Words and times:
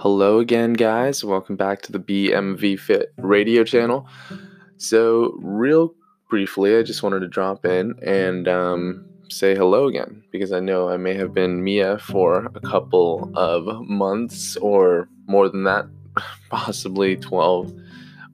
Hello 0.00 0.38
again, 0.38 0.74
guys. 0.74 1.24
Welcome 1.24 1.56
back 1.56 1.82
to 1.82 1.90
the 1.90 1.98
BMV 1.98 2.78
Fit 2.78 3.12
radio 3.16 3.64
channel. 3.64 4.06
So, 4.76 5.36
real 5.42 5.92
briefly, 6.30 6.76
I 6.76 6.84
just 6.84 7.02
wanted 7.02 7.18
to 7.18 7.26
drop 7.26 7.64
in 7.64 7.98
and 8.00 8.46
um, 8.46 9.04
say 9.28 9.56
hello 9.56 9.88
again 9.88 10.22
because 10.30 10.52
I 10.52 10.60
know 10.60 10.88
I 10.88 10.98
may 10.98 11.14
have 11.14 11.34
been 11.34 11.64
MIA 11.64 11.98
for 11.98 12.46
a 12.54 12.60
couple 12.60 13.32
of 13.34 13.88
months 13.88 14.56
or 14.58 15.08
more 15.26 15.48
than 15.48 15.64
that, 15.64 15.86
possibly 16.48 17.16
12 17.16 17.74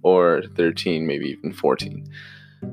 or 0.03 0.43
13, 0.57 1.07
maybe 1.07 1.31
even 1.31 1.55
14. 1.55 2.07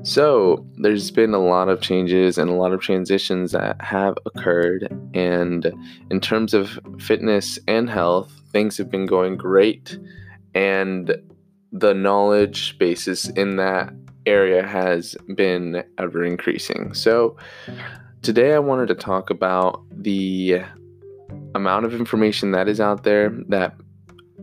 So, 0.02 0.66
there's 0.76 1.10
been 1.10 1.32
a 1.32 1.38
lot 1.38 1.70
of 1.70 1.80
changes 1.80 2.36
and 2.36 2.50
a 2.50 2.54
lot 2.54 2.74
of 2.74 2.82
transitions 2.82 3.52
that 3.52 3.80
have 3.80 4.18
occurred. 4.26 4.86
And 5.14 5.72
in 6.10 6.20
terms 6.20 6.52
of 6.52 6.78
fitness 6.98 7.58
and 7.66 7.88
health, 7.88 8.41
things 8.52 8.76
have 8.78 8.90
been 8.90 9.06
going 9.06 9.36
great. 9.36 9.98
And 10.54 11.14
the 11.72 11.94
knowledge 11.94 12.78
basis 12.78 13.28
in 13.30 13.56
that 13.56 13.92
area 14.26 14.66
has 14.66 15.16
been 15.34 15.82
ever 15.98 16.24
increasing. 16.24 16.94
So, 16.94 17.36
today 18.20 18.54
I 18.54 18.58
wanted 18.58 18.88
to 18.88 18.94
talk 18.94 19.30
about 19.30 19.82
the 19.90 20.62
amount 21.54 21.86
of 21.86 21.94
information 21.94 22.52
that 22.52 22.68
is 22.68 22.80
out 22.80 23.04
there 23.04 23.30
that 23.48 23.74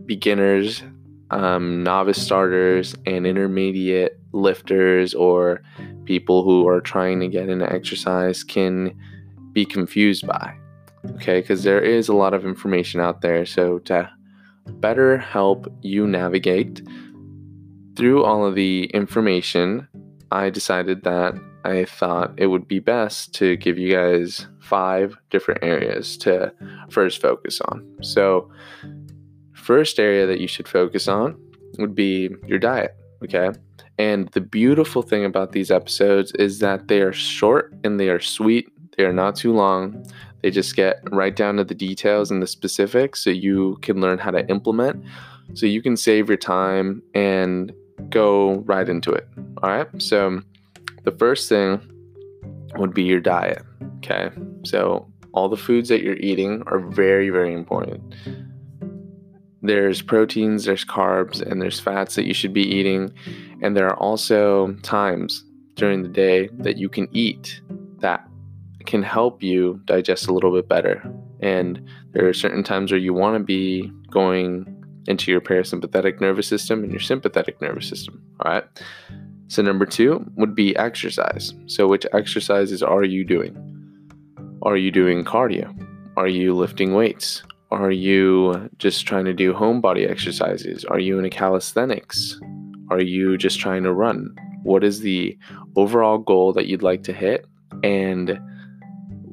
beginners 0.06 0.82
um, 1.30 1.82
novice 1.82 2.20
starters 2.20 2.94
and 3.06 3.26
intermediate 3.26 4.18
lifters 4.32 5.14
or 5.14 5.62
people 6.04 6.42
who 6.42 6.66
are 6.66 6.80
trying 6.80 7.20
to 7.20 7.28
get 7.28 7.48
into 7.48 7.72
exercise 7.72 8.42
can 8.42 8.96
be 9.52 9.64
confused 9.64 10.26
by. 10.26 10.54
Okay, 11.14 11.40
because 11.40 11.62
there 11.62 11.80
is 11.80 12.08
a 12.08 12.14
lot 12.14 12.34
of 12.34 12.44
information 12.44 13.00
out 13.00 13.22
there. 13.22 13.46
So, 13.46 13.78
to 13.80 14.10
better 14.66 15.18
help 15.18 15.66
you 15.82 16.06
navigate 16.06 16.82
through 17.96 18.24
all 18.24 18.44
of 18.44 18.54
the 18.54 18.84
information, 18.94 19.88
I 20.30 20.50
decided 20.50 21.02
that 21.04 21.34
I 21.64 21.84
thought 21.84 22.34
it 22.36 22.46
would 22.46 22.68
be 22.68 22.78
best 22.78 23.34
to 23.34 23.56
give 23.56 23.78
you 23.78 23.92
guys 23.92 24.46
five 24.60 25.16
different 25.30 25.62
areas 25.62 26.16
to 26.18 26.52
first 26.90 27.20
focus 27.20 27.60
on. 27.62 27.86
So, 28.02 28.50
first 29.54 29.98
area 29.98 30.26
that 30.26 30.40
you 30.40 30.48
should 30.48 30.68
focus 30.68 31.08
on 31.08 31.36
would 31.78 31.94
be 31.94 32.30
your 32.46 32.58
diet, 32.58 32.94
okay? 33.24 33.50
And 33.98 34.28
the 34.28 34.40
beautiful 34.40 35.02
thing 35.02 35.24
about 35.24 35.52
these 35.52 35.70
episodes 35.70 36.32
is 36.32 36.60
that 36.60 36.88
they 36.88 37.02
are 37.02 37.12
short 37.12 37.74
and 37.84 38.00
they 38.00 38.08
are 38.08 38.20
sweet. 38.20 38.72
They 38.96 39.04
are 39.04 39.12
not 39.12 39.36
too 39.36 39.52
long. 39.52 40.04
They 40.42 40.50
just 40.50 40.76
get 40.76 41.00
right 41.10 41.34
down 41.34 41.56
to 41.56 41.64
the 41.64 41.74
details 41.74 42.30
and 42.30 42.42
the 42.42 42.46
specifics 42.46 43.22
so 43.22 43.30
you 43.30 43.78
can 43.82 44.00
learn 44.00 44.18
how 44.18 44.30
to 44.30 44.48
implement 44.48 45.04
so 45.54 45.66
you 45.66 45.82
can 45.82 45.96
save 45.96 46.28
your 46.28 46.36
time 46.36 47.02
and 47.14 47.72
go 48.08 48.58
right 48.60 48.88
into 48.88 49.10
it. 49.10 49.28
All 49.62 49.70
right? 49.70 49.88
So 50.00 50.40
the 51.04 51.12
first 51.12 51.48
thing 51.48 51.80
would 52.76 52.94
be 52.94 53.02
your 53.02 53.20
diet, 53.20 53.62
okay? 53.98 54.30
So 54.64 55.10
all 55.32 55.48
the 55.48 55.56
foods 55.56 55.88
that 55.88 56.02
you're 56.02 56.16
eating 56.16 56.62
are 56.66 56.78
very 56.78 57.30
very 57.30 57.52
important 57.52 58.02
there's 59.62 60.00
proteins, 60.00 60.64
there's 60.64 60.84
carbs, 60.84 61.40
and 61.42 61.60
there's 61.60 61.78
fats 61.78 62.14
that 62.14 62.26
you 62.26 62.34
should 62.34 62.52
be 62.52 62.62
eating. 62.62 63.12
And 63.62 63.76
there 63.76 63.86
are 63.86 63.96
also 63.96 64.72
times 64.82 65.44
during 65.74 66.02
the 66.02 66.08
day 66.08 66.48
that 66.54 66.78
you 66.78 66.88
can 66.88 67.08
eat 67.12 67.60
that 67.98 68.26
can 68.86 69.02
help 69.02 69.42
you 69.42 69.80
digest 69.84 70.26
a 70.28 70.32
little 70.32 70.52
bit 70.52 70.68
better. 70.68 71.02
And 71.40 71.86
there 72.12 72.28
are 72.28 72.32
certain 72.32 72.62
times 72.62 72.90
where 72.90 73.00
you 73.00 73.14
want 73.14 73.36
to 73.36 73.44
be 73.44 73.90
going 74.10 74.76
into 75.06 75.30
your 75.30 75.40
parasympathetic 75.40 76.20
nervous 76.20 76.46
system 76.46 76.82
and 76.82 76.92
your 76.92 77.00
sympathetic 77.00 77.60
nervous 77.60 77.88
system. 77.88 78.22
All 78.40 78.52
right. 78.52 78.64
So, 79.48 79.62
number 79.62 79.86
two 79.86 80.24
would 80.36 80.54
be 80.54 80.76
exercise. 80.76 81.52
So, 81.66 81.88
which 81.88 82.06
exercises 82.12 82.82
are 82.82 83.04
you 83.04 83.24
doing? 83.24 83.56
Are 84.62 84.76
you 84.76 84.90
doing 84.90 85.24
cardio? 85.24 85.74
Are 86.16 86.28
you 86.28 86.54
lifting 86.54 86.94
weights? 86.94 87.42
Are 87.70 87.90
you 87.90 88.68
just 88.78 89.06
trying 89.06 89.24
to 89.24 89.32
do 89.32 89.54
home 89.54 89.80
body 89.80 90.04
exercises? 90.04 90.84
Are 90.84 90.98
you 90.98 91.18
in 91.18 91.24
a 91.24 91.30
calisthenics? 91.30 92.38
Are 92.90 93.00
you 93.00 93.36
just 93.38 93.58
trying 93.58 93.84
to 93.84 93.92
run? 93.92 94.34
What 94.62 94.84
is 94.84 95.00
the 95.00 95.38
overall 95.76 96.18
goal 96.18 96.52
that 96.52 96.66
you'd 96.66 96.82
like 96.82 97.04
to 97.04 97.12
hit 97.12 97.46
and 97.82 98.38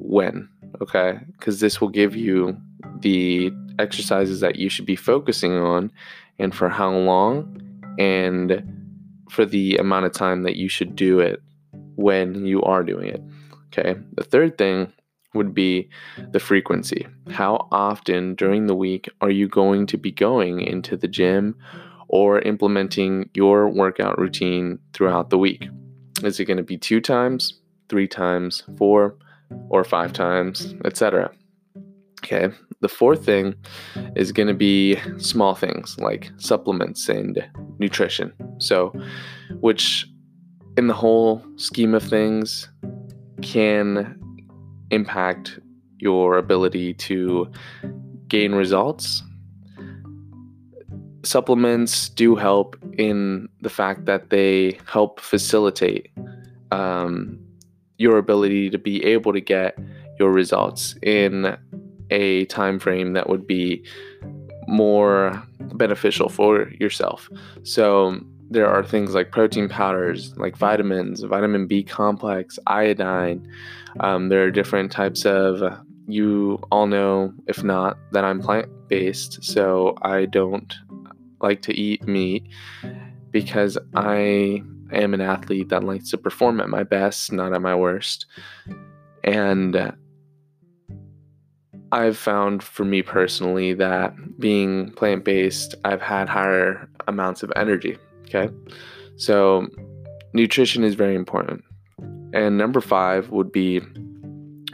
when? 0.08 0.48
Okay, 0.80 1.18
because 1.32 1.60
this 1.60 1.80
will 1.80 1.88
give 1.88 2.16
you 2.16 2.56
the 3.00 3.52
exercises 3.78 4.40
that 4.40 4.56
you 4.56 4.68
should 4.68 4.86
be 4.86 4.96
focusing 4.96 5.52
on 5.52 5.90
and 6.38 6.54
for 6.54 6.68
how 6.68 6.90
long 6.90 7.60
and 7.98 8.62
for 9.30 9.44
the 9.44 9.76
amount 9.76 10.06
of 10.06 10.12
time 10.12 10.42
that 10.42 10.56
you 10.56 10.68
should 10.68 10.96
do 10.96 11.20
it 11.20 11.42
when 11.96 12.46
you 12.46 12.62
are 12.62 12.82
doing 12.82 13.08
it. 13.08 13.22
Okay, 13.66 14.00
the 14.14 14.24
third 14.24 14.56
thing 14.56 14.92
would 15.34 15.52
be 15.52 15.88
the 16.30 16.40
frequency. 16.40 17.06
How 17.30 17.68
often 17.70 18.34
during 18.34 18.66
the 18.66 18.74
week 18.74 19.08
are 19.20 19.30
you 19.30 19.46
going 19.46 19.86
to 19.88 19.98
be 19.98 20.10
going 20.10 20.60
into 20.60 20.96
the 20.96 21.08
gym 21.08 21.54
or 22.08 22.40
implementing 22.40 23.28
your 23.34 23.68
workout 23.68 24.18
routine 24.18 24.78
throughout 24.94 25.28
the 25.28 25.38
week? 25.38 25.68
Is 26.22 26.40
it 26.40 26.46
going 26.46 26.56
to 26.56 26.62
be 26.62 26.78
two 26.78 27.00
times, 27.00 27.60
three 27.88 28.08
times, 28.08 28.64
four, 28.78 29.16
or 29.68 29.84
five 29.84 30.12
times, 30.12 30.74
etc.? 30.84 31.30
Okay. 32.24 32.54
The 32.80 32.88
fourth 32.88 33.24
thing 33.24 33.54
is 34.16 34.32
going 34.32 34.48
to 34.48 34.54
be 34.54 34.96
small 35.18 35.54
things 35.54 35.96
like 35.98 36.30
supplements 36.36 37.08
and 37.08 37.42
nutrition. 37.78 38.32
So, 38.58 38.92
which 39.60 40.06
in 40.76 40.86
the 40.86 40.94
whole 40.94 41.42
scheme 41.56 41.94
of 41.94 42.02
things 42.02 42.68
can 43.42 44.16
impact 44.90 45.58
your 45.98 46.38
ability 46.38 46.94
to 46.94 47.50
gain 48.28 48.54
results. 48.54 49.22
Supplements 51.24 52.08
do 52.10 52.36
help 52.36 52.76
in 52.96 53.48
the 53.60 53.70
fact 53.70 54.04
that 54.04 54.30
they 54.30 54.78
help 54.86 55.20
facilitate 55.20 56.10
um, 56.70 57.38
your 57.98 58.18
ability 58.18 58.70
to 58.70 58.78
be 58.78 59.04
able 59.04 59.32
to 59.32 59.40
get 59.40 59.78
your 60.18 60.32
results 60.32 60.94
in 61.02 61.56
a 62.10 62.44
time 62.46 62.78
frame 62.78 63.12
that 63.12 63.28
would 63.28 63.46
be 63.46 63.84
more 64.66 65.42
beneficial 65.74 66.28
for 66.28 66.70
yourself. 66.80 67.28
So 67.62 68.20
there 68.50 68.68
are 68.68 68.82
things 68.82 69.14
like 69.14 69.30
protein 69.30 69.68
powders, 69.68 70.36
like 70.38 70.56
vitamins, 70.56 71.22
vitamin 71.22 71.66
B 71.66 71.82
complex, 71.82 72.58
iodine. 72.66 73.46
Um, 74.00 74.28
there 74.28 74.44
are 74.44 74.50
different 74.50 74.90
types 74.90 75.26
of, 75.26 75.62
you 76.06 76.58
all 76.70 76.86
know, 76.86 77.32
if 77.46 77.62
not, 77.62 77.98
that 78.12 78.24
I'm 78.24 78.40
plant 78.40 78.68
based. 78.88 79.44
So 79.44 79.96
I 80.02 80.24
don't 80.24 80.74
like 81.40 81.62
to 81.62 81.74
eat 81.74 82.06
meat 82.06 82.46
because 83.30 83.76
I 83.94 84.62
am 84.92 85.14
an 85.14 85.20
athlete 85.20 85.68
that 85.68 85.84
likes 85.84 86.10
to 86.10 86.18
perform 86.18 86.60
at 86.60 86.68
my 86.68 86.82
best, 86.82 87.32
not 87.32 87.52
at 87.52 87.62
my 87.62 87.74
worst. 87.74 88.26
And 89.24 89.92
I've 91.92 92.16
found 92.16 92.62
for 92.62 92.84
me 92.84 93.02
personally 93.02 93.74
that 93.74 94.14
being 94.38 94.92
plant 94.92 95.24
based, 95.24 95.74
I've 95.84 96.02
had 96.02 96.28
higher 96.28 96.88
amounts 97.06 97.42
of 97.42 97.52
energy. 97.56 97.96
Okay. 98.26 98.50
So, 99.16 99.66
nutrition 100.34 100.84
is 100.84 100.94
very 100.94 101.14
important. 101.14 101.64
And 102.34 102.58
number 102.58 102.80
five 102.80 103.30
would 103.30 103.50
be 103.50 103.80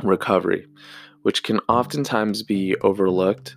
recovery, 0.02 0.66
which 1.22 1.44
can 1.44 1.60
oftentimes 1.68 2.42
be 2.42 2.76
overlooked 2.80 3.56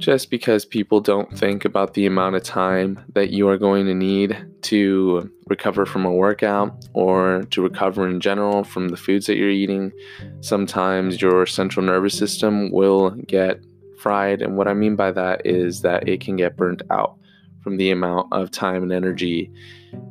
just 0.00 0.30
because 0.30 0.64
people 0.64 1.00
don't 1.00 1.38
think 1.38 1.64
about 1.64 1.94
the 1.94 2.06
amount 2.06 2.34
of 2.34 2.42
time 2.42 3.04
that 3.12 3.30
you 3.30 3.48
are 3.48 3.58
going 3.58 3.84
to 3.86 3.94
need 3.94 4.36
to 4.62 5.30
recover 5.48 5.84
from 5.84 6.06
a 6.06 6.12
workout 6.12 6.86
or 6.94 7.42
to 7.50 7.62
recover 7.62 8.08
in 8.08 8.18
general 8.18 8.64
from 8.64 8.88
the 8.88 8.96
foods 8.96 9.26
that 9.26 9.36
you're 9.36 9.50
eating. 9.50 9.92
Sometimes 10.40 11.20
your 11.20 11.44
central 11.44 11.84
nervous 11.84 12.16
system 12.16 12.70
will 12.72 13.10
get 13.10 13.62
fried. 13.98 14.40
And 14.40 14.56
what 14.56 14.68
I 14.68 14.74
mean 14.74 14.96
by 14.96 15.12
that 15.12 15.44
is 15.44 15.82
that 15.82 16.08
it 16.08 16.22
can 16.22 16.36
get 16.36 16.56
burnt 16.56 16.82
out 16.90 17.16
from 17.62 17.76
the 17.76 17.90
amount 17.90 18.32
of 18.32 18.50
time 18.50 18.82
and 18.82 18.92
energy 18.92 19.52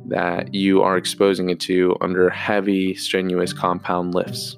that 0.06 0.54
you 0.54 0.82
are 0.82 0.96
exposing 0.96 1.50
it 1.50 1.58
to 1.60 1.96
under 2.00 2.30
heavy, 2.30 2.94
strenuous 2.94 3.52
compound 3.52 4.14
lifts. 4.14 4.56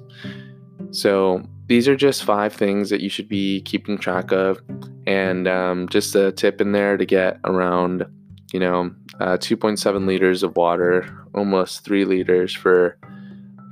So, 0.91 1.43
these 1.67 1.87
are 1.87 1.95
just 1.95 2.23
five 2.23 2.53
things 2.53 2.89
that 2.89 3.01
you 3.01 3.09
should 3.09 3.29
be 3.29 3.61
keeping 3.61 3.97
track 3.97 4.31
of, 4.31 4.59
and 5.07 5.47
um, 5.47 5.87
just 5.89 6.15
a 6.15 6.31
tip 6.31 6.61
in 6.61 6.71
there 6.71 6.97
to 6.97 7.05
get 7.05 7.39
around, 7.45 8.05
you 8.51 8.59
know, 8.59 8.93
uh, 9.19 9.37
2.7 9.37 10.05
liters 10.05 10.43
of 10.43 10.55
water, 10.55 11.07
almost 11.33 11.83
three 11.83 12.05
liters 12.05 12.53
for 12.53 12.97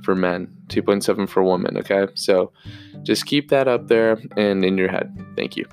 for 0.04 0.16
men, 0.16 0.48
2.7 0.66 1.28
for 1.28 1.44
women. 1.44 1.76
Okay, 1.78 2.08
so 2.14 2.52
just 3.02 3.26
keep 3.26 3.50
that 3.50 3.68
up 3.68 3.88
there 3.88 4.20
and 4.36 4.64
in 4.64 4.76
your 4.76 4.90
head. 4.90 5.14
Thank 5.36 5.56
you. 5.56 5.66